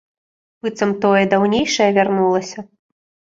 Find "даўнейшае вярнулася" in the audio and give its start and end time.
1.35-2.59